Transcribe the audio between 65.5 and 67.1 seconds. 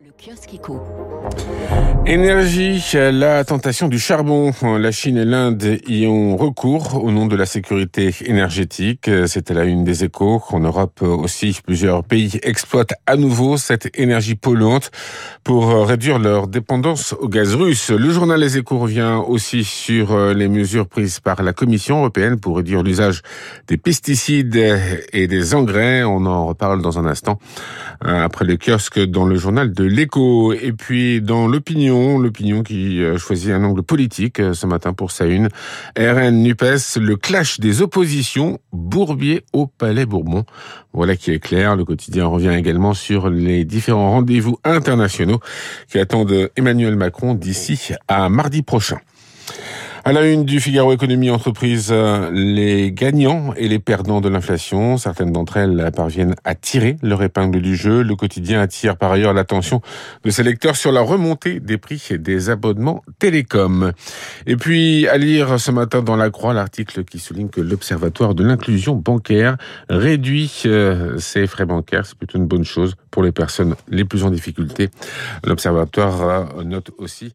ce matin dans la Croix, l'article